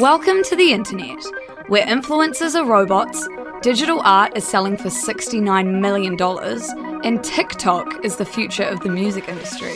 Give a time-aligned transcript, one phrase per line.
[0.00, 1.22] Welcome to the internet,
[1.68, 3.28] where influencers are robots,
[3.60, 6.16] digital art is selling for $69 million,
[7.04, 9.74] and TikTok is the future of the music industry.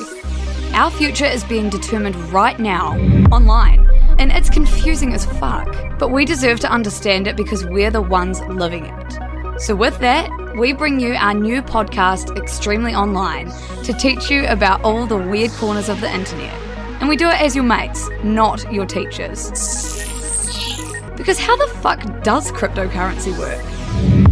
[0.73, 2.97] Our future is being determined right now,
[3.33, 3.87] online,
[4.19, 5.69] and it's confusing as fuck.
[5.99, 9.61] But we deserve to understand it because we're the ones living it.
[9.61, 13.53] So, with that, we bring you our new podcast, Extremely Online,
[13.83, 16.55] to teach you about all the weird corners of the internet.
[17.01, 20.14] And we do it as your mates, not your teachers.
[21.25, 24.24] Because how the fuck does cryptocurrency work?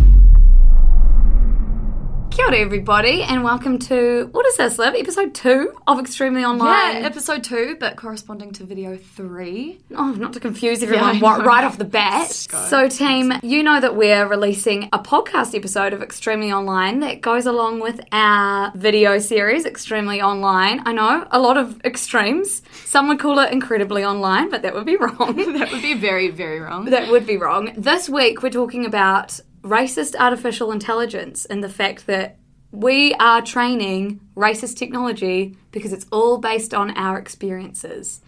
[2.43, 4.95] Kia ora, everybody, and welcome to what is this, Liv?
[4.97, 6.97] Episode two of Extremely Online.
[6.97, 9.79] Yeah, episode two, but corresponding to video three.
[9.95, 11.45] Oh, not to confuse everyone know.
[11.45, 12.33] right off the bat.
[12.33, 17.47] So, team, you know that we're releasing a podcast episode of Extremely Online that goes
[17.47, 20.83] along with our video series, Extremely Online.
[20.85, 22.63] I know, a lot of extremes.
[22.85, 25.37] Some would call it incredibly online, but that would be wrong.
[25.63, 26.87] That would be very, very wrong.
[26.87, 27.73] that would be wrong.
[27.77, 32.37] This week, we're talking about racist artificial intelligence and the fact that
[32.71, 38.21] we are training racist technology because it's all based on our experiences.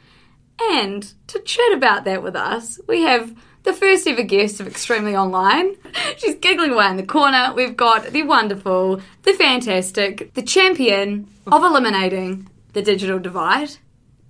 [0.61, 5.17] And to chat about that with us, we have the first ever guest of Extremely
[5.17, 5.75] Online.
[6.19, 7.53] She's giggling away in the corner.
[7.55, 13.71] We've got the wonderful, the fantastic, the champion of eliminating the digital divide,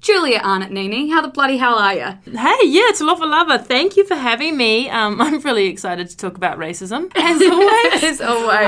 [0.05, 1.09] Julia Arnott Nini.
[1.09, 2.05] How the bloody hell are you?
[2.31, 3.25] Hey, yeah, it's Lava.
[3.25, 3.57] Lover.
[3.57, 4.91] Thank you for having me.
[4.91, 8.05] Um, I'm really excited to talk about racism, as always.
[8.05, 8.67] As always.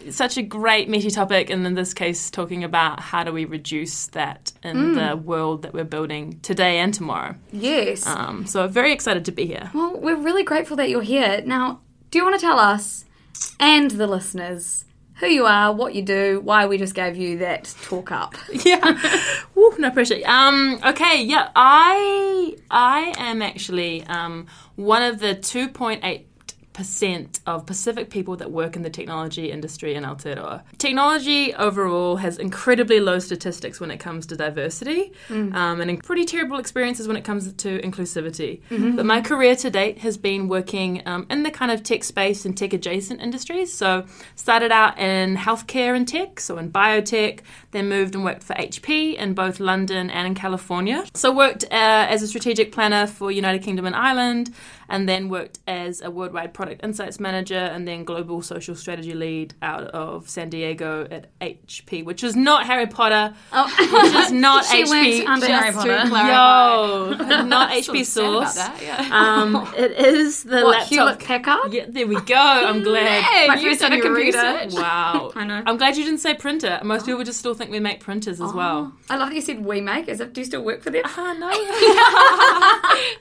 [0.00, 3.44] um, such a great meaty topic, and in this case, talking about how do we
[3.44, 7.36] reduce that in the world that we're building today and tomorrow.
[7.52, 8.04] yes.
[8.04, 9.70] Um, so, very excited to be here.
[9.72, 11.40] Well, we're really grateful that you're here.
[11.46, 13.04] Now, do you want to tell us
[13.60, 14.86] and the listeners
[15.18, 18.34] who you are, what you do, why we just gave you that talk up?
[18.64, 18.98] yeah.
[19.54, 20.20] Woo, no pressure.
[20.24, 24.46] Um, okay, yeah, I I am actually um,
[24.76, 26.24] one of the 2.8
[26.78, 30.62] percent of Pacific people that work in the technology industry in Aotearoa.
[30.78, 35.12] Technology overall has incredibly low statistics when it comes to diversity
[35.56, 38.60] um, and pretty terrible experiences when it comes to inclusivity.
[38.94, 42.44] But my career to date has been working um, in the kind of tech space
[42.44, 43.72] and tech adjacent industries.
[43.72, 44.06] So
[44.36, 47.40] started out in healthcare and tech, so in biotech,
[47.72, 51.04] then moved and worked for HP in both London and in California.
[51.14, 54.54] So worked uh, as a strategic planner for United Kingdom and Ireland,
[54.88, 59.54] and then worked as a worldwide product insights manager and then global social strategy lead
[59.62, 63.64] out of San Diego at HP, which is not Harry Potter, oh.
[64.04, 64.90] which is not She HP.
[64.90, 66.08] went under Harry Potter.
[66.08, 68.54] Yo, not HP of about source.
[68.54, 69.08] that, yeah.
[69.12, 70.88] Um, it is the What, laptop.
[70.88, 71.72] Hewlett Packard?
[71.72, 72.34] Yeah, there we go.
[72.36, 73.22] I'm glad.
[73.22, 74.38] Hey, My you've first done ever computer.
[74.38, 74.74] research.
[74.74, 75.32] Wow.
[75.34, 75.62] I know.
[75.66, 76.80] I'm glad you didn't say printer.
[76.82, 78.92] Most people just still think we make printers as well.
[79.10, 80.08] I love that you said we make.
[80.08, 81.02] As if, do you still work for them?
[81.04, 81.48] Ah, no.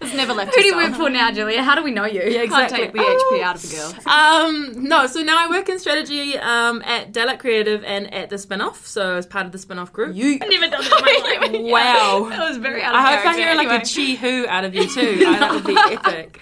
[0.01, 1.56] It's never left Who do you work for now, Julia?
[1.63, 2.21] How do we know you?
[2.21, 2.79] Yeah, exactly.
[2.79, 3.93] Can't take the HP out of a girl.
[4.07, 8.37] Um, no, so now I work in strategy um, at Daylight Creative and at the
[8.37, 8.85] spinoff.
[8.85, 10.15] So as part of the spinoff group.
[10.15, 11.71] You I've never done that in my life.
[11.71, 12.29] Wow.
[12.37, 14.75] That was very out of I hope I hear like a chi who out of
[14.75, 15.23] you too.
[15.25, 16.39] Uh, that would be epic.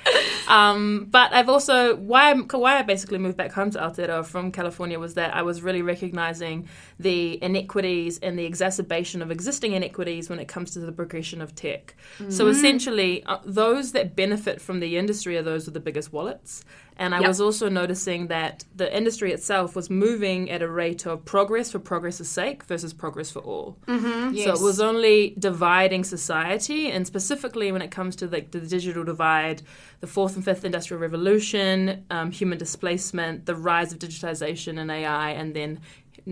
[0.48, 4.52] Um, but I've also why I'm, why I basically moved back home to Aotearoa from
[4.52, 6.68] California was that I was really recognizing
[7.00, 11.56] the inequities and the exacerbation of existing inequities when it comes to the progression of
[11.56, 11.96] tech.
[12.30, 16.64] So essentially, uh, those that benefit from the industry are those with the biggest wallets.
[16.98, 17.28] And I Yep.
[17.28, 21.80] was also noticing that the industry itself was moving at a rate of progress for
[21.80, 23.78] progress's sake versus progress for all.
[23.88, 24.60] So Yes.
[24.60, 29.62] it was only dividing society, and specifically when it comes to like the digital divide,
[30.00, 35.32] the fourth and fifth industrial revolution, um, human displacement, the rise of digitization and AI,
[35.32, 35.80] and then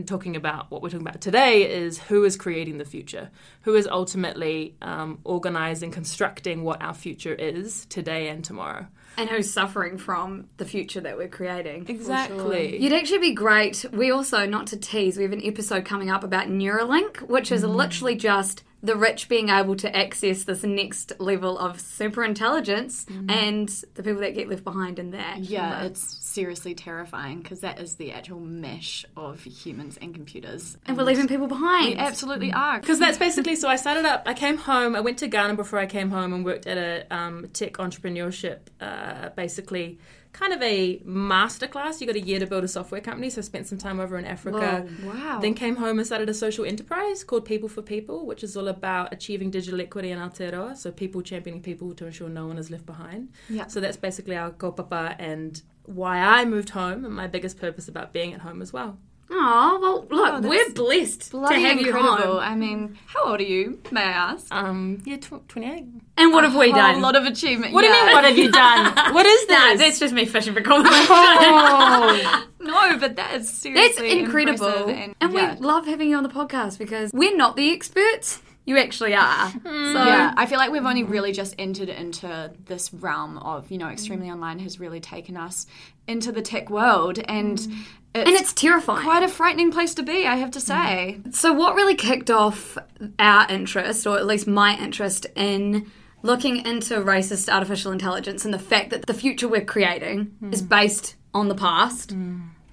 [0.06, 3.30] talking about what we're talking about today is who is creating the future,
[3.62, 8.88] who is ultimately um, organizing, constructing what our future is today and tomorrow.
[9.18, 11.86] And who's suffering from the future that we're creating?
[11.88, 12.82] Exactly.
[12.82, 13.86] You'd actually be great.
[13.92, 17.64] We also, not to tease, we have an episode coming up about Neuralink, which is
[17.64, 17.76] mm.
[17.76, 23.32] literally just the rich being able to access this next level of super intelligence mm.
[23.32, 25.40] and the people that get left behind in that.
[25.40, 26.02] Yeah, it's
[26.34, 30.78] seriously terrifying because that is the actual mesh of humans and computers.
[30.86, 31.96] and we're leaving people behind.
[31.96, 32.80] We absolutely are.
[32.80, 33.68] Because that's basically so.
[33.68, 34.24] I started up.
[34.26, 34.96] I came home.
[34.96, 38.60] I went to Ghana before I came home and worked at a um, tech entrepreneurship.
[38.82, 40.00] Uh, basically,
[40.34, 42.02] kind of a masterclass.
[42.02, 43.30] You got a year to build a software company.
[43.30, 44.88] So I spent some time over in Africa.
[45.04, 45.40] wow.
[45.40, 48.68] Then came home and started a social enterprise called People for People, which is all
[48.68, 50.76] about achieving digital equity in Aotearoa.
[50.76, 53.30] So people championing people to ensure no one is left behind.
[53.50, 53.68] Yeah.
[53.68, 58.14] So that's basically our kaupapa and why I moved home and my biggest purpose about
[58.14, 58.98] being at home as well.
[59.36, 62.38] Oh well, look, that's we're blessed to have you incredible.
[62.38, 62.44] on.
[62.44, 63.80] I mean, how old are you?
[63.90, 64.54] May I ask?
[64.54, 65.86] Um, yeah, tw- 28.
[66.18, 66.96] And what have we done?
[66.96, 67.74] A lot of achievement.
[67.74, 68.94] What do you mean, what have you done?
[69.14, 69.76] What is that?
[69.76, 71.08] Nah, that's just me fishing for compliments.
[71.10, 72.48] oh.
[72.60, 74.68] No, but that is That's seriously incredible.
[74.68, 75.56] impressive And, yeah.
[75.56, 78.42] we love having you on the podcast because we're not the experts.
[78.66, 79.50] You actually are.
[79.52, 80.06] So mm.
[80.06, 83.90] yeah, I feel like we've only really just entered into this realm of, you know,
[83.90, 84.34] extremely mm.
[84.34, 85.68] online has really taken us
[86.08, 87.86] into the tech world and mm.
[88.16, 89.04] it's, and it's terrifying.
[89.04, 91.20] quite a frightening place to be, I have to say.
[91.32, 92.78] So, what really kicked off
[93.20, 98.60] our interest, or at least my interest, in looking into racist artificial intelligence and the
[98.60, 102.16] fact that the future we're creating is based on the past?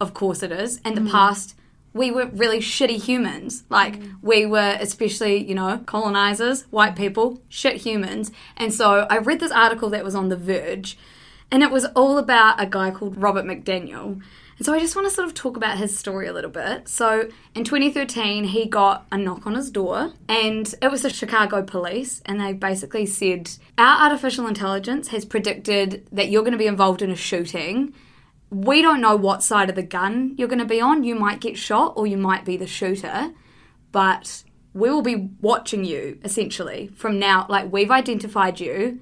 [0.00, 0.80] Of course it is.
[0.84, 1.56] And the past,
[1.92, 3.64] we were really shitty humans.
[3.68, 4.16] Like, mm.
[4.22, 6.98] we were, especially, you know, colonizers, white mm.
[6.98, 8.30] people, shit humans.
[8.56, 10.96] And so, I read this article that was on The Verge,
[11.50, 14.22] and it was all about a guy called Robert McDaniel.
[14.60, 16.86] And so I just want to sort of talk about his story a little bit.
[16.86, 21.62] So in 2013, he got a knock on his door, and it was the Chicago
[21.62, 26.66] police, and they basically said, Our artificial intelligence has predicted that you're going to be
[26.66, 27.94] involved in a shooting.
[28.50, 31.04] We don't know what side of the gun you're going to be on.
[31.04, 33.32] You might get shot, or you might be the shooter,
[33.92, 34.42] but
[34.74, 37.46] we will be watching you essentially from now.
[37.48, 39.00] Like, we've identified you,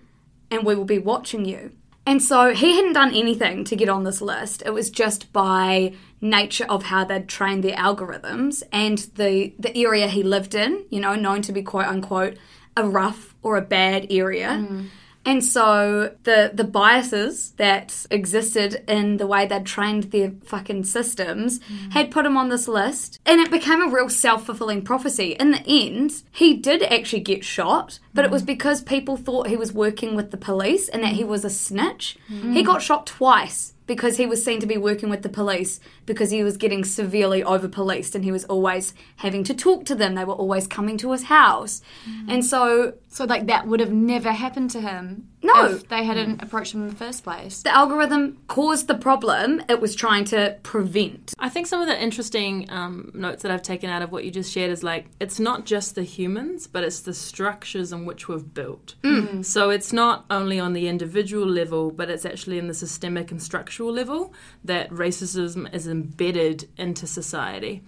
[0.51, 1.73] and we will be watching you.
[2.09, 4.63] And so he hadn't done anything to get on this list.
[4.65, 5.93] It was just by
[6.23, 11.01] nature of how they'd trained their algorithms and the the area he lived in, you
[11.01, 12.39] know, known to be quote unquote
[12.79, 14.49] a rough or a bad area.
[14.49, 14.87] Mm.
[15.29, 21.61] And so the the biases that existed in the way they'd trained their fucking systems
[21.61, 21.93] mm.
[21.93, 25.37] had put him on this list, and it became a real self fulfilling prophecy.
[25.39, 28.47] In the end, he did actually get shot, but it was mm.
[28.47, 31.29] because people thought he was working with the police and that he mm.
[31.29, 32.17] was a snitch.
[32.55, 36.31] He got shot twice because he was seen to be working with the police because
[36.31, 40.15] he was getting severely over policed and he was always having to talk to them.
[40.15, 41.83] They were always coming to his house.
[42.09, 42.33] Mm.
[42.35, 45.67] And so So, like, that would have never happened to him No.
[45.67, 47.63] if they hadn't approached him in the first place.
[47.63, 51.35] the algorithm caused the problem it was trying to prevent.
[51.39, 54.31] I think some of the interesting um, notes that I've taken out of what you
[54.31, 58.29] just shared is like it's not just the humans, but it's the structures in which
[58.29, 58.95] we've built.
[59.43, 63.43] So it's not only on the individual level, but it's actually in the systemic and
[63.43, 67.83] structural level that racism is embedded into society.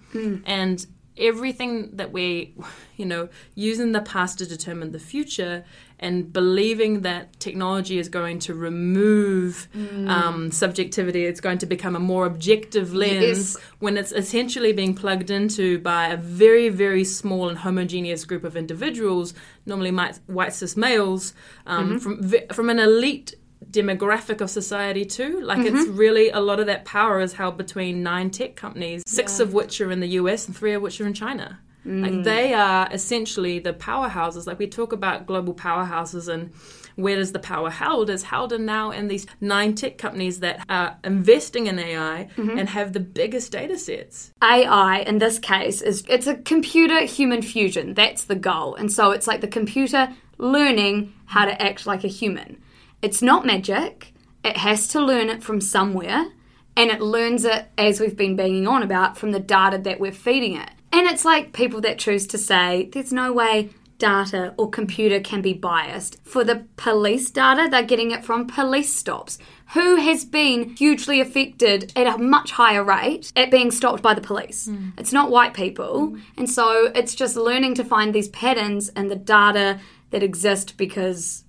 [0.45, 0.85] And
[1.17, 2.55] everything that we,
[2.97, 5.63] you know, using the past to determine the future
[5.99, 9.67] and believing that technology is going to remove
[10.07, 13.57] um, subjectivity, it's going to become a more objective lens Yes.
[13.77, 18.57] when it's essentially being plugged into by a very, very small and homogeneous group of
[18.57, 19.35] individuals,
[19.67, 21.35] normally white, white cis males,
[21.67, 23.35] um, from from an elite
[23.69, 25.39] demographic of society too.
[25.41, 25.95] Like it's mm-hmm.
[25.95, 29.79] really a lot of that power is held between nine tech companies, six of which
[29.81, 31.59] are in the US and three of which are in China.
[31.83, 32.23] Like mm.
[32.23, 34.45] they are essentially the powerhouses.
[34.45, 36.51] Like we talk about global powerhouses and
[36.95, 40.63] where is the power held is held in now in these nine tech companies that
[40.69, 42.57] are investing in AI mm-hmm.
[42.57, 44.31] and have the biggest data sets.
[44.43, 47.95] AI in this case is it's a computer human fusion.
[47.95, 48.75] That's the goal.
[48.75, 52.61] And so it's like the computer learning how to act like a human.
[53.01, 54.13] It's not magic.
[54.43, 56.27] It has to learn it from somewhere
[56.75, 60.11] and it learns it as we've been banging on about from the data that we're
[60.11, 60.69] feeding it.
[60.91, 65.41] And it's like people that choose to say there's no way data or computer can
[65.41, 66.17] be biased.
[66.23, 69.37] For the police data, they're getting it from police stops.
[69.73, 74.21] Who has been hugely affected at a much higher rate at being stopped by the
[74.21, 74.65] police?
[74.65, 74.89] Hmm.
[74.97, 76.17] It's not white people.
[76.35, 79.79] And so it's just learning to find these patterns and the data
[80.09, 81.43] that exist because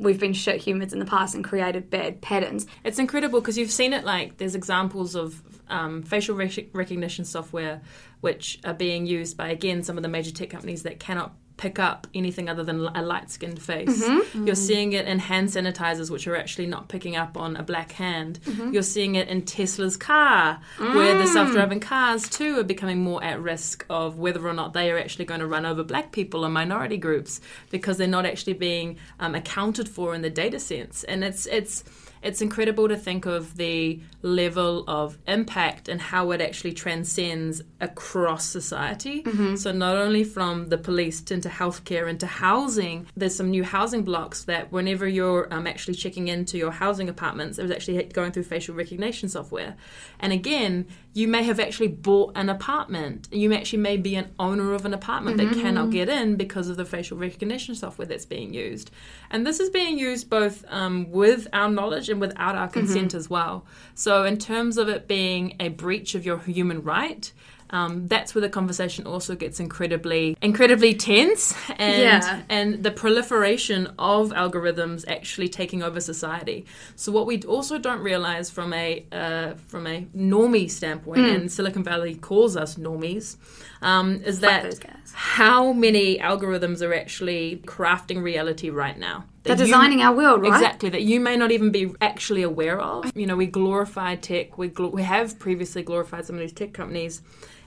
[0.00, 2.66] we've been shit humans in the past and created bad patterns.
[2.84, 7.80] It's incredible because you've seen it like there's examples of um, facial rec- recognition software
[8.20, 11.78] which are being used by again some of the major tech companies that cannot pick
[11.78, 14.02] up anything other than a light skinned face.
[14.02, 14.46] Mm-hmm.
[14.46, 14.66] You're mm.
[14.66, 18.40] seeing it in hand sanitizers which are actually not picking up on a black hand.
[18.44, 18.72] Mm-hmm.
[18.72, 21.32] You're seeing it in Tesla's car where the mm.
[21.32, 24.98] self driving cars too are becoming more at risk of whether or not they are
[24.98, 28.96] actually going to run over black people and minority groups because they're not actually being
[29.18, 31.04] um, accounted for in the data sense.
[31.04, 31.84] And it's it's
[32.22, 38.44] it's incredible to think of the level of impact and how it actually transcends across
[38.44, 39.22] society.
[39.56, 44.02] So, not only from the police to into healthcare, into housing, there's some new housing
[44.02, 48.32] blocks that whenever you're um, actually checking into your housing apartments, it was actually going
[48.32, 49.76] through facial recognition software.
[50.18, 53.28] And again, you may have actually bought an apartment.
[53.32, 56.76] You actually may be an owner of an apartment that cannot get in because of
[56.76, 58.92] the facial recognition software that's being used.
[59.30, 63.28] And this is being used both um, with our knowledge and without our consent as
[63.28, 63.66] well.
[63.94, 67.32] So, in terms of it being a breach of your human right,
[67.70, 72.42] um, that's where the conversation also gets incredibly, incredibly tense, and Yeah.
[72.48, 76.66] and the proliferation of algorithms actually taking over society.
[76.96, 81.34] So what we also don't realize from a uh, from a normie standpoint, Hmm.
[81.34, 83.36] and Silicon Valley calls us normies,
[83.82, 84.74] um, is that
[85.12, 89.24] how many algorithms are actually crafting reality right now.
[89.50, 90.52] They're That you- designing our world, right?
[90.52, 93.10] Exactly, that you may not even be actually aware of.
[93.16, 96.72] You know, we glorify tech, we, gl- we have previously glorified some of these tech
[96.72, 97.22] companies,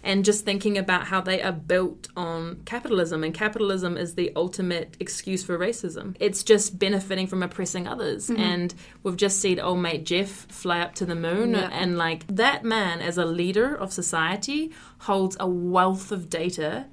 [0.05, 4.97] and just thinking about how they are built on capitalism, and capitalism is the ultimate
[4.99, 6.15] excuse for racism.
[6.19, 8.27] It's just benefiting from oppressing others.
[8.27, 8.41] Mm-hmm.
[8.41, 8.73] And
[9.03, 11.69] we've just seen old mate Jeff fly up to the moon, Yeah.
[11.71, 16.87] and like that man, as a leader of society, holds a wealth of data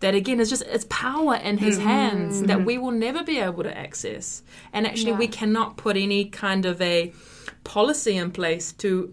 [0.00, 1.88] that again is just it's power in his mm-hmm.
[1.88, 2.64] hands that mm-hmm.
[2.64, 4.42] we will never be able to access.
[4.72, 7.12] And actually we cannot put any kind of a
[7.64, 9.12] policy in place to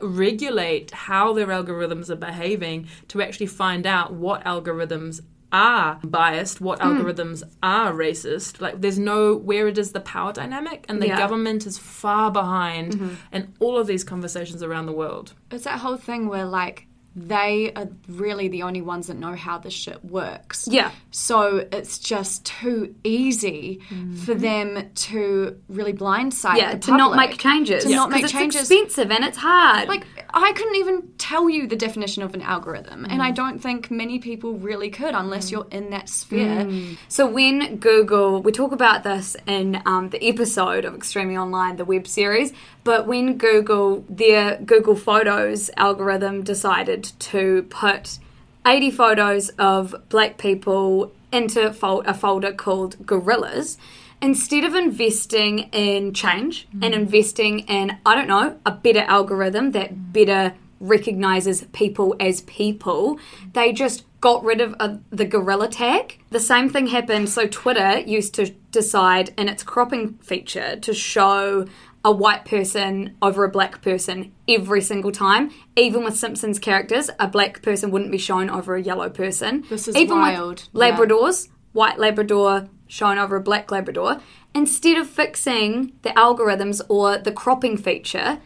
[0.00, 5.20] regulate how their algorithms are behaving to actually find out what algorithms
[5.52, 6.86] are biased what mm.
[6.86, 8.60] algorithms are racist.
[8.60, 11.18] Like there's no where it is the power dynamic and the Yeah.
[11.18, 13.14] government is far behind mm-hmm.
[13.32, 15.34] in all of these conversations around the world.
[15.50, 19.58] It's that whole thing where like they are really the only ones that know how
[19.58, 20.66] this shit works.
[20.70, 20.90] Yeah.
[21.10, 24.38] So it's just too easy for mm-hmm.
[24.38, 27.84] them to really blindside Yeah, the to not make changes.
[27.84, 28.62] To not make changes.
[28.62, 29.88] it's expensive and it's hard.
[29.88, 33.34] Like I couldn't even tell you the definition of an algorithm, and I Mm.
[33.34, 36.66] don't think many people really could unless you're in that sphere.
[37.08, 41.84] So when Google, we talk about this in um, the episode of Extremely Online, the
[41.84, 42.52] web series,
[42.84, 48.18] but when Google, their Google Photos algorithm decided to put
[48.66, 53.76] 80 photos of black people into a folder called Gorillas,
[54.22, 60.12] instead of investing in change and investing in, I don't know, a better algorithm that
[60.12, 63.18] better recognizes people as people,
[63.52, 66.18] they just got rid of uh, the gorilla tag.
[66.30, 67.28] The same thing happened.
[67.28, 71.66] So, Twitter used to decide in its cropping feature to show
[72.04, 75.50] a white person over a black person every single time.
[75.76, 79.64] Even with Simpsons characters, a black person wouldn't be shown over a yellow person.
[79.68, 80.68] This is Even wild.
[80.72, 80.96] With Yeah.
[80.96, 84.20] Labradors, white Labrador shown over a black Labrador.
[84.54, 88.38] Instead of fixing the algorithms or the cropping feature,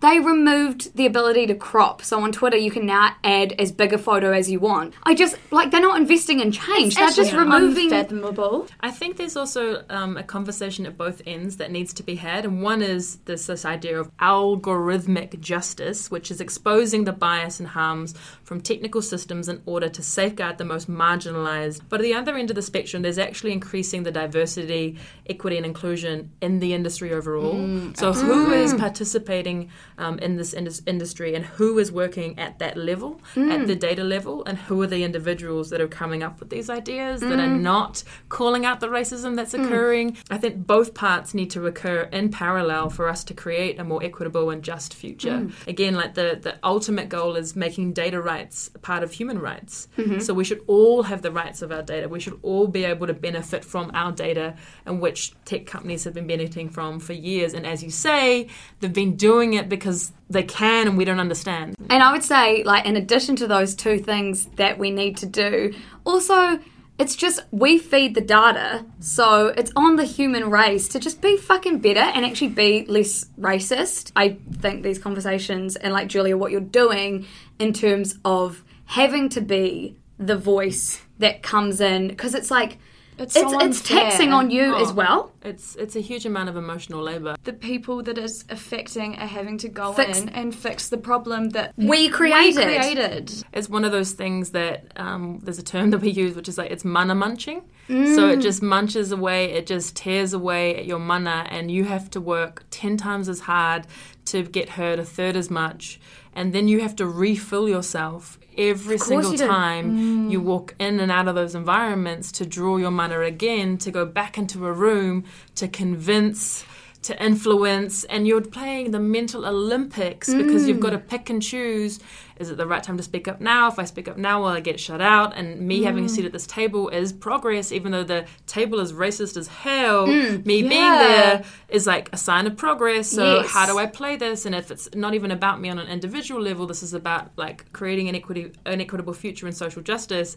[0.00, 2.02] they removed the ability to crop.
[2.02, 4.94] So on Twitter, you can now add as big a photo as you want.
[5.04, 6.96] I just like they're not investing in change.
[6.96, 7.92] they're just removing.
[7.92, 8.66] unfathomable.
[8.80, 12.44] I think there's also um, a conversation at both ends that needs to be had,
[12.44, 17.68] and one is this, this idea of algorithmic justice, which is exposing the bias and
[17.68, 21.82] harms from technical systems in order to safeguard the most marginalized.
[21.88, 25.66] But at the other end of the spectrum, there's actually increasing the diversity, equity, and
[25.66, 27.54] inclusion in the industry overall.
[27.54, 32.58] Mm, so, who is participating um, in this indus- industry, and who is working at
[32.58, 33.66] that level, at mm.
[33.66, 37.20] the data level, and who are the individuals that are coming up with these ideas
[37.20, 37.60] that are mm.
[37.60, 40.16] not calling out the racism that's occurring.
[40.30, 44.02] I think both parts need to occur in parallel for us to create a more
[44.02, 45.48] equitable and just future.
[45.66, 49.88] Again, like the, the ultimate goal is making data rights part of human rights.
[49.96, 50.20] Mm-hmm.
[50.20, 52.08] So we should all have the rights of our data.
[52.08, 54.56] We should all be able to benefit from our data,
[54.86, 57.52] and which tech companies have been benefiting from for years.
[57.54, 58.48] And as you say,
[58.80, 61.76] they've been doing it because they can and we don't understand.
[61.90, 65.26] And I would say, like, in addition to those two things that we need to
[65.26, 66.58] do, also,
[66.98, 71.36] it's just we feed the data, so it's on the human race to just be
[71.36, 74.12] fucking better and actually be less racist.
[74.14, 77.26] I think these conversations, and like Julia, what you're doing
[77.58, 82.78] in terms of having to be the voice that comes in, because it's like,
[83.18, 84.02] It's it's, so it's unfair.
[84.10, 84.94] taxing on you as Oh.
[84.94, 85.31] well.
[85.44, 87.36] It's it's a huge amount of emotional labor.
[87.44, 91.50] The people that it's affecting are having to go Fix- in and fix the problem
[91.50, 92.66] that We created.
[92.66, 93.44] We created.
[93.52, 96.58] It's one of those things that um, there's a term that we use, which is
[96.58, 97.62] like it's mana munching.
[97.88, 102.08] So it just munches away, it just tears away at your mana, and you have
[102.10, 103.86] to work ten times as hard
[104.26, 106.00] to get hurt a third as much,
[106.32, 111.10] and then you have to refill yourself every single you time you walk in and
[111.10, 115.24] out of those environments to draw your mana again, to go back into a room
[115.56, 116.64] to convince.
[117.06, 121.08] To influence, and you're playing the mental Olympics because you've got to mm.
[121.08, 121.98] pick and choose.
[122.38, 123.66] Is it the right time to speak up now?
[123.66, 125.36] If I speak up now, will I get shut out?
[125.36, 126.10] And me having a mm.
[126.10, 130.06] seat at this table is progress, even though the table is racist as hell.
[130.06, 133.08] Mm, me being there is like a sign of progress.
[133.10, 133.50] So Yes.
[133.50, 134.46] how do I play this?
[134.46, 137.72] And if it's not even about me on an individual level, this is about like
[137.72, 140.36] creating an equity, an equitable future and social justice.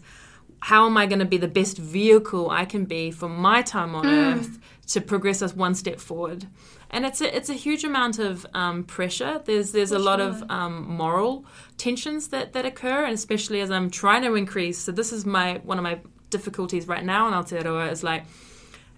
[0.60, 3.94] How am I going to be the best vehicle I can be for my time
[3.94, 4.58] on earth
[4.88, 6.46] to progress us one step forward?
[6.90, 9.42] And it's a it's a huge amount of um, pressure.
[9.44, 11.44] There's there's a lot of um, moral
[11.76, 14.78] tensions that that occur, and especially as I'm trying to increase.
[14.78, 15.98] So this is my one of my
[16.30, 18.24] difficulties right now in Aotearoa is like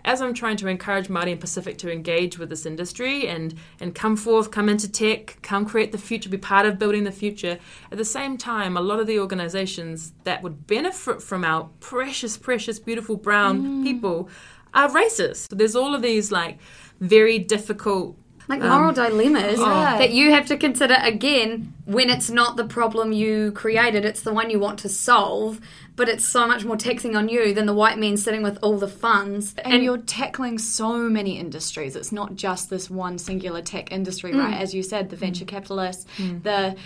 [0.09, 3.95] as I'm trying to encourage Māori and Pacific to engage with this industry and and
[3.95, 7.59] come forth, come into tech, come create the future, be part of building the future.
[7.93, 12.39] At the same time, a lot of the organizations that would benefit from our precious,
[12.39, 13.83] precious, beautiful brown mm.
[13.85, 14.31] people
[14.73, 15.49] are racist.
[15.51, 16.59] There's all of these like
[17.01, 18.17] very difficult
[18.49, 23.13] like moral um, dilemmas that you have to consider again when it's not the problem
[23.13, 25.61] you created, it's the one you want to solve,
[25.99, 28.79] but it's so much more taxing on you than the white men sitting with all
[28.79, 29.55] the funds.
[29.65, 31.97] and, you're tackling so many industries.
[31.97, 34.55] It's not just this one singular tech industry, right?
[34.55, 34.61] Mm.
[34.61, 35.21] As you said, the mm.
[35.21, 36.41] venture capitalists, mm.
[36.45, 36.77] the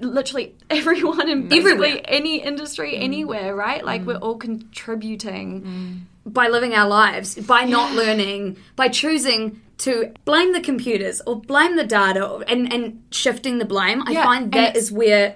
[0.00, 2.00] literally everyone in basically Everywhere.
[2.06, 3.84] any industry, anywhere, right?
[3.84, 6.06] Like we're all contributing.
[6.24, 11.76] by living our lives, by not learning, by choosing to blame the computers or blame
[11.76, 15.34] the data and, and shifting the blame, I Yeah, find and that it's- is where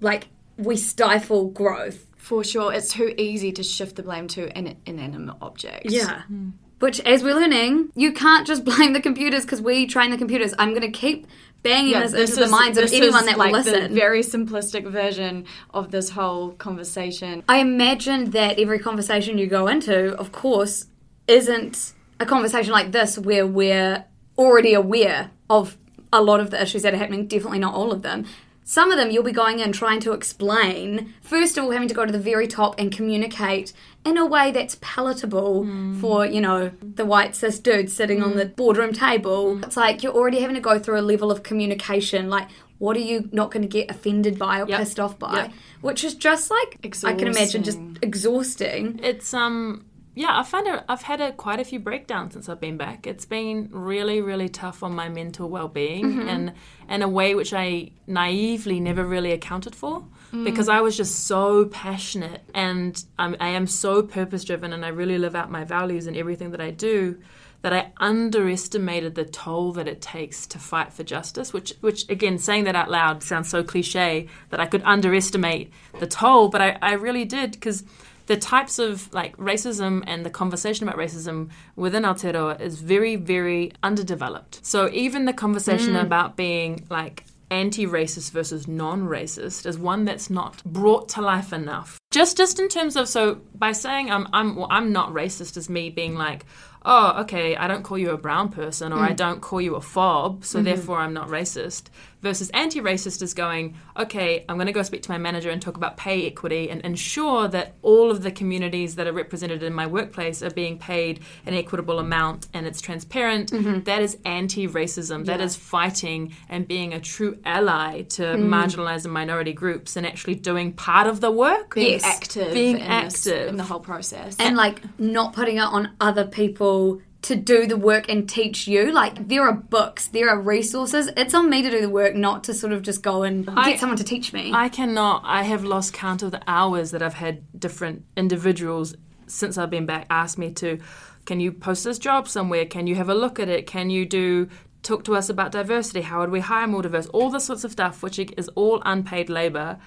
[0.00, 2.05] like we stifle growth.
[2.26, 5.86] For sure, it's too easy to shift the blame to an inanimate object.
[5.88, 6.22] Yeah.
[6.22, 6.50] Hmm.
[6.80, 10.52] Which, as we're learning, you can't just blame the computers because we train the computers.
[10.58, 11.28] I'm going to keep
[11.62, 13.70] banging Yeah, this, this into the minds of this anyone is that like will the
[13.70, 13.94] listen.
[13.94, 17.44] very simplistic version of this whole conversation.
[17.48, 20.86] I imagine that every conversation you go into, of course,
[21.28, 24.04] isn't a conversation like this where we're
[24.36, 25.78] already aware of
[26.12, 28.26] a lot of the issues that are happening, definitely not all of them.
[28.68, 31.94] Some of them you'll be going in trying to explain, first of all, having to
[31.94, 33.72] go to the very top and communicate
[34.04, 36.00] in a way that's palatable hmm.
[36.00, 38.54] for, you know, the white cis dude sitting on the hmm.
[38.54, 39.54] boardroom table.
[39.54, 39.62] Hmm.
[39.62, 42.28] It's like you're already having to go through a level of communication.
[42.28, 44.80] Like, what are you not going to get offended by or Yep.
[44.80, 45.36] pissed off by?
[45.36, 45.52] Yep.
[45.82, 48.98] Which is just like, I can imagine just Exhausting.
[48.98, 49.00] exhausting.
[49.04, 49.84] it's um
[50.16, 53.06] yeah, I find it, I've had a, quite a few breakdowns since I've been back.
[53.06, 56.28] It's been really, really tough on my mental well-being, mm-hmm.
[56.28, 56.52] and
[56.88, 60.44] in a way which I naively never really accounted for, mm.
[60.44, 65.18] because I was just so passionate and I'm, I am so purpose-driven, and I really
[65.18, 67.18] live out my values in everything that I do.
[67.62, 71.52] That I underestimated the toll that it takes to fight for justice.
[71.52, 76.06] Which, which again, saying that out loud sounds so cliche that I could underestimate the
[76.06, 77.82] toll, but I, I really did because
[78.26, 83.72] the types of like racism and the conversation about racism within Aotearoa is very, very
[83.82, 84.64] underdeveloped.
[84.64, 86.02] So even the conversation mm.
[86.02, 91.98] about being like anti-racist versus non-racist is one that's not brought to life enough.
[92.10, 95.70] Just, just in terms of so by saying I'm, I'm, well, I'm not racist is
[95.70, 96.44] me being like,
[96.84, 99.16] oh, okay, I don't call you a brown person or I mm.
[99.16, 100.64] don't call you a fob, so mm-hmm.
[100.64, 101.84] therefore I'm not racist.
[102.22, 105.60] Versus anti racist is going, okay, I'm going to go speak to my manager and
[105.60, 109.72] talk about pay equity and ensure that all of the communities that are represented in
[109.74, 113.52] my workplace are being paid an equitable amount and it's transparent.
[113.52, 113.80] Mm-hmm.
[113.84, 115.26] That is anti racism.
[115.26, 118.48] That is fighting and being a true ally to mm.
[118.48, 121.74] marginalized and minority groups and actually doing part of the work.
[121.74, 122.04] Being Yes.
[122.04, 123.48] active, Being in this- active.
[123.48, 124.36] in the whole process.
[124.38, 128.92] and like not putting it on other people to do the work and teach you.
[128.92, 131.08] Like there are books, there are resources.
[131.16, 133.70] It's on me to do the work, not to sort of just go and I-
[133.70, 134.52] get someone to teach me.
[134.54, 135.22] I cannot.
[135.24, 138.94] I have lost count of the hours that I've had different individuals
[139.26, 140.78] since I've been back ask me to,
[141.24, 142.64] can you post this job somewhere?
[142.64, 143.66] Can you have a look at it?
[143.66, 144.48] Can you do
[144.84, 146.02] talk to us about diversity?
[146.02, 147.06] How would we hire more diverse?
[147.08, 149.78] All this sorts of stuff, which is all unpaid labor.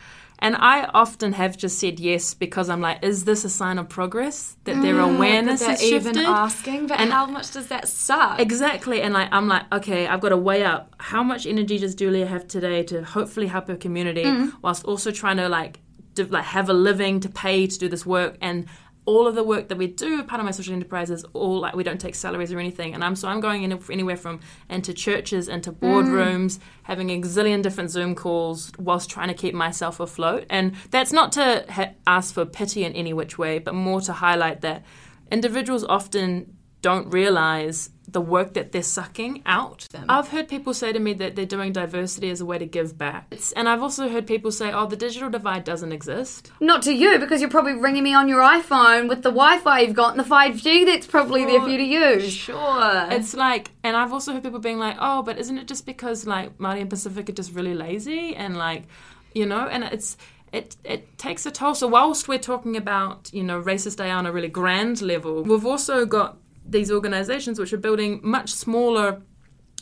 [0.42, 3.90] And I often have just said yes because I'm like, is this a sign of
[3.90, 7.88] progress that their awareness Mm, they're has even asking, but And- how much does that
[7.90, 8.40] suck?
[8.40, 11.94] Exactly, and like I'm like, okay, I've got to weigh up how much energy does
[11.94, 14.26] Julia have today to hopefully help her community,
[14.62, 15.80] whilst also trying to like,
[16.16, 18.66] to, like have a living to pay to do this work, and
[19.10, 21.84] all of the work that we do, of my social enterprise is all like we
[21.84, 25.48] don't take salaries or anything, and I'm so I'm going in anywhere from into churches,
[25.48, 30.76] into boardrooms, having a zillion different Zoom calls whilst trying to keep myself afloat, and
[30.92, 34.62] that's not to ha- ask for pity in any which way, but more to highlight
[34.62, 34.86] that
[35.32, 39.88] individuals often don't realize the work that they're sucking out.
[40.08, 42.98] I've heard people say to me that they're doing diversity as a way to give
[42.98, 43.28] back.
[43.32, 46.52] It's, and I've also heard people say, oh, the digital divide doesn't exist.
[46.60, 49.96] not to you because you're probably ringing me on your iPhone with the Wi-Fi you've
[49.96, 52.34] got and the 5G that's probably there for you to use.
[52.34, 53.08] Sure.
[53.12, 56.26] It's like, and I've also heard people being like, oh, but isn't it just because
[56.26, 58.84] like Māori and Pacific are just really lazy and like,
[59.34, 60.18] you know, and it's,
[60.52, 61.76] it, it takes a toll.
[61.76, 65.66] So whilst we're talking about, you know, racist AI on a really grand level, we've
[65.66, 66.38] also got
[66.72, 69.22] these organizations which are building much smaller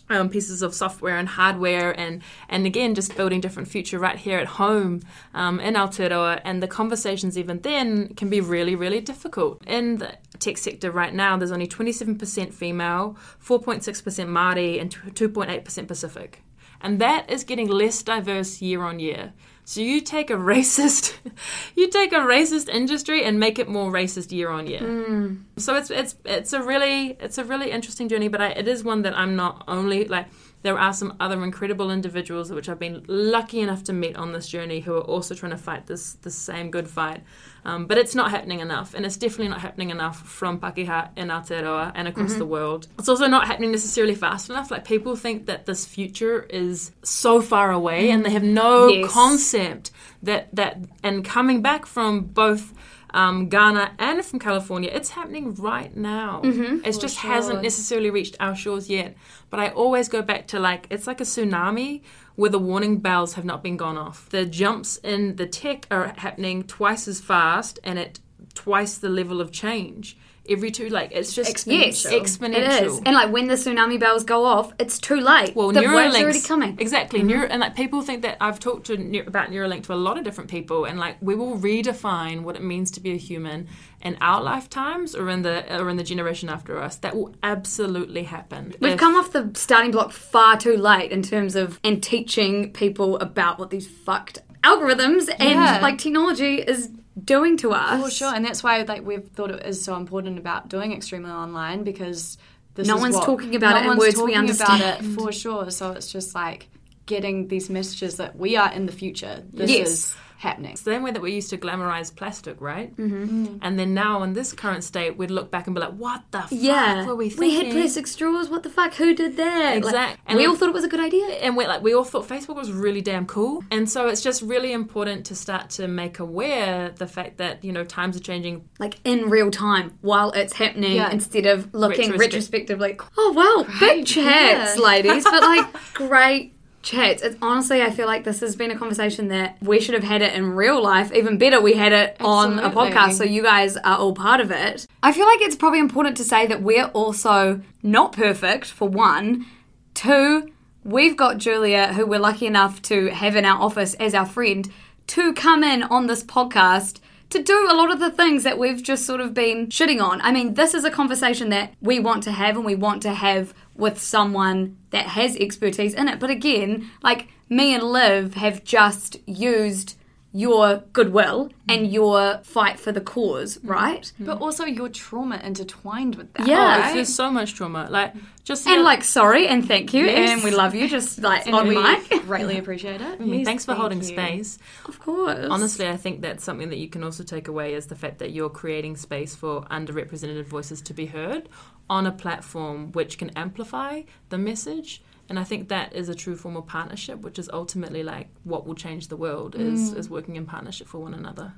[0.10, 4.40] um, pieces of software and hardware, and and again just building different future right here
[4.40, 5.02] at home
[5.34, 6.42] um, in Aotearoa.
[6.44, 11.14] And the conversations even then can be really really difficult in the tech sector right
[11.14, 11.38] now.
[11.38, 13.84] There's only 27% female, 4.6%
[14.28, 16.44] Māori, and 2.8% Pacific,
[16.82, 19.34] and that is getting less diverse year on year.
[19.68, 21.14] So you take a racist,
[21.76, 24.80] you take a racist industry and make it more racist year on year.
[24.80, 25.44] Mm.
[25.58, 28.86] So it's it's it's a really it's a really interesting journey, but I, it is
[28.86, 30.28] one that I'm not only like
[30.64, 34.48] there are some other incredible individuals which I've been lucky enough to meet on this
[34.48, 37.24] journey who are also trying to fight this the same good fight.
[37.64, 41.28] Um, but it's not happening enough, and it's definitely not happening enough from Pakeha in
[41.28, 42.40] Aotearoa and across mm-hmm.
[42.40, 42.88] the world.
[42.98, 44.72] It's also not happening necessarily fast enough.
[44.72, 49.12] Like people think that this future is so far away, and they have no yes.
[49.12, 49.92] concept
[50.24, 52.74] that that and coming back from both
[53.12, 56.42] um, Ghana and from California, it's happening right now.
[56.44, 57.32] Mm-hmm, it just sure.
[57.32, 59.16] hasn't necessarily reached our shores yet.
[59.50, 62.02] But I always go back to like, it's like a tsunami
[62.36, 64.30] where the warning bells have not been gone off.
[64.30, 68.20] The jumps in the tech are happening twice as fast and at
[68.54, 70.18] twice the level of change
[70.50, 71.72] every two like it's just exponential.
[71.82, 72.82] Yes, exponential.
[72.82, 73.02] It is.
[73.06, 75.56] And like when the tsunami bells go off, it's too late.
[75.56, 76.78] Well, the Neuralink's already coming.
[76.80, 77.20] Exactly.
[77.20, 77.28] Mm-hmm.
[77.30, 80.24] Neuro, and like people think that I've talked to about Neuralink to a lot of
[80.24, 83.68] different people, and like we will redefine what it means to be a human
[84.02, 86.98] in our lifetimes or in the or in the generation after us.
[86.98, 88.74] That will absolutely happen.
[88.80, 92.72] We've if, come off the starting block far too late in terms of and teaching
[92.74, 95.80] people about what these fucked algorithms and yeah.
[95.82, 96.90] like technology is
[97.24, 98.04] doing to us.
[98.04, 101.32] For sure, and that's why like we've thought it is so important about doing extremely
[101.32, 102.38] online because
[102.78, 104.82] no one's what, talking about no it in words we understand.
[104.82, 105.70] About it for sure.
[105.72, 106.68] So it's just like
[107.06, 109.44] getting these messages that we are in the future.
[109.52, 109.88] This yes.
[109.88, 110.72] is happening.
[110.72, 112.96] It's the same way that we used to glamorize plastic, right?
[112.96, 113.46] Mm-hmm.
[113.46, 113.60] Mm.
[113.62, 116.42] And then now in this current state, we'd look back and be like, "What the
[116.42, 117.00] fuck yeah.
[117.00, 117.60] fuck were we thinking?
[117.60, 118.50] We had plastic straws.
[118.50, 118.94] What the fuck?
[118.96, 120.00] Who did that?" Exactly.
[120.00, 122.04] Like, and we all thought it was a good idea, and we like we all
[122.04, 123.64] thought Facebook was really damn cool.
[123.72, 127.72] And so it's just really important to start to make aware the fact that you
[127.72, 131.12] know times are changing, like in real time while it's happening, yeah.
[131.12, 133.00] instead of looking Retrospect- retrospectively.
[133.18, 133.80] Oh wow, great.
[133.80, 134.84] big chats, yeah.
[134.84, 136.57] ladies, but like great
[136.88, 137.22] chats.
[137.22, 140.22] It's honestly, I feel like this has been a conversation that we should have had
[140.22, 141.12] it in real life.
[141.12, 142.64] Even better, we had it Absolutely.
[142.64, 144.88] on a podcast, so you guys are all part of it.
[145.04, 149.46] I feel like it's probably important to say that we're also not perfect, for one.
[149.94, 150.50] Two,
[150.84, 154.72] we've got Julia, who we're lucky enough to have in our office as our friend,
[155.08, 158.82] to come in on this podcast to do a lot of the things that we've
[158.82, 160.22] just sort of been shitting on.
[160.22, 163.14] I mean, this is a conversation that we want to have and we want to
[163.14, 166.20] have with someone that has expertise in it.
[166.20, 169.96] But again, like me and Liv have just used
[170.38, 171.52] your goodwill mm.
[171.68, 173.70] and your fight for the cause, mm.
[173.70, 174.12] right?
[174.22, 174.28] Mm.
[174.28, 176.46] But also your trauma intertwined with that.
[176.46, 176.94] Yeah, right?
[176.94, 177.88] there's so much trauma.
[177.90, 180.30] Like just and like sorry and thank you yes.
[180.30, 180.88] and we love you.
[180.88, 183.20] Just like on mic, greatly appreciate it.
[183.20, 184.04] Yeah, thanks for thank holding you.
[184.04, 184.60] space.
[184.86, 185.48] Of course.
[185.50, 188.30] Honestly, I think that's something that you can also take away is the fact that
[188.30, 191.50] you're creating space for underrepresented voices to be heard
[191.90, 196.36] on a platform which can amplify the message and I think that is a true
[196.36, 199.98] form of partnership, which is ultimately like what will change the world is mm.
[199.98, 201.54] is working in partnership for one another.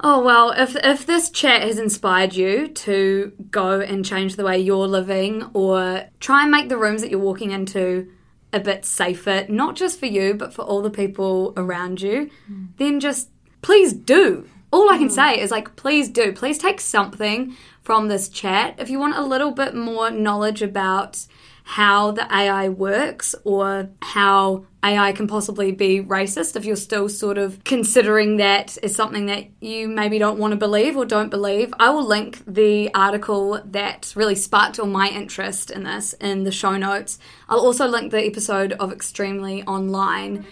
[0.00, 4.58] Oh well, if if this chat has inspired you to go and change the way
[4.58, 8.10] you're living or try and make the rooms that you're walking into
[8.52, 12.68] a bit safer, not just for you, but for all the people around you, mm.
[12.76, 13.28] then just
[13.62, 14.48] please do.
[14.72, 15.12] All I can mm.
[15.12, 16.32] say is like please do.
[16.32, 18.76] Please take something from this chat.
[18.78, 21.26] If you want a little bit more knowledge about
[21.70, 27.38] how the AI works or how AI can possibly be racist if you're still sort
[27.38, 31.72] of considering that is something that you maybe don't want to believe or don't believe.
[31.78, 36.50] I will link the article that really sparked all my interest in this in the
[36.50, 37.20] show notes.
[37.48, 40.44] I'll also link the episode of Extremely online.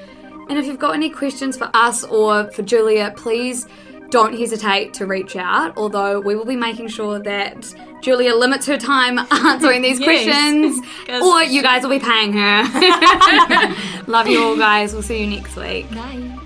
[0.49, 3.67] And if you've got any questions for us or for Julia, please
[4.11, 8.79] don't hesitate to reach out, although we will be making sure that Julia limits her
[8.79, 12.63] time answering these questions, or you guys will be paying her.
[14.07, 14.93] Love you all, guys.
[14.93, 15.91] We'll see you next week.
[15.91, 16.39] Bye.